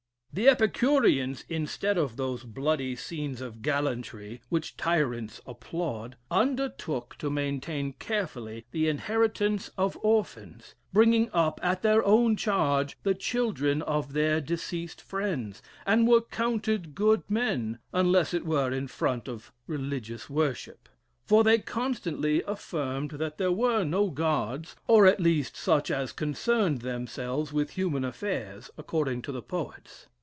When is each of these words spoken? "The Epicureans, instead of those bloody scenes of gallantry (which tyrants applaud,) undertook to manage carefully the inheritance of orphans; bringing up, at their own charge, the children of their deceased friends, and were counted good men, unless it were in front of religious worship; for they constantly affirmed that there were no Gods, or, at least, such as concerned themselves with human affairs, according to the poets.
"The 0.33 0.47
Epicureans, 0.47 1.43
instead 1.49 1.97
of 1.97 2.15
those 2.15 2.45
bloody 2.45 2.95
scenes 2.95 3.41
of 3.41 3.61
gallantry 3.61 4.41
(which 4.47 4.77
tyrants 4.77 5.41
applaud,) 5.45 6.15
undertook 6.31 7.17
to 7.17 7.29
manage 7.29 7.99
carefully 7.99 8.65
the 8.71 8.87
inheritance 8.87 9.71
of 9.77 9.97
orphans; 10.01 10.73
bringing 10.93 11.29
up, 11.33 11.59
at 11.61 11.81
their 11.81 12.01
own 12.05 12.37
charge, 12.37 12.97
the 13.03 13.13
children 13.13 13.81
of 13.81 14.13
their 14.13 14.39
deceased 14.39 15.01
friends, 15.01 15.61
and 15.85 16.07
were 16.07 16.21
counted 16.21 16.95
good 16.95 17.23
men, 17.27 17.79
unless 17.91 18.33
it 18.33 18.45
were 18.45 18.71
in 18.71 18.87
front 18.87 19.27
of 19.27 19.51
religious 19.67 20.29
worship; 20.29 20.87
for 21.25 21.43
they 21.43 21.59
constantly 21.59 22.41
affirmed 22.43 23.11
that 23.11 23.37
there 23.37 23.51
were 23.51 23.83
no 23.83 24.09
Gods, 24.09 24.77
or, 24.87 25.05
at 25.05 25.19
least, 25.19 25.57
such 25.57 25.91
as 25.91 26.13
concerned 26.13 26.83
themselves 26.83 27.51
with 27.51 27.71
human 27.71 28.05
affairs, 28.05 28.71
according 28.77 29.21
to 29.23 29.33
the 29.33 29.41
poets. 29.41 30.07